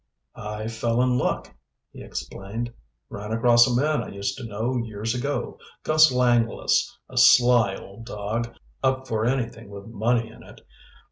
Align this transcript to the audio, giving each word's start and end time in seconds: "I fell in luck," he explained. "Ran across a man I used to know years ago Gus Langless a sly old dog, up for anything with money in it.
"I 0.33 0.67
fell 0.67 0.99
in 1.03 1.19
luck," 1.19 1.53
he 1.91 2.01
explained. 2.01 2.73
"Ran 3.09 3.31
across 3.31 3.67
a 3.67 3.75
man 3.79 4.01
I 4.01 4.07
used 4.07 4.35
to 4.39 4.43
know 4.43 4.77
years 4.77 5.13
ago 5.13 5.59
Gus 5.83 6.11
Langless 6.11 6.97
a 7.07 7.17
sly 7.19 7.75
old 7.75 8.05
dog, 8.07 8.51
up 8.81 9.07
for 9.07 9.27
anything 9.27 9.69
with 9.69 9.85
money 9.85 10.27
in 10.27 10.41
it. 10.41 10.61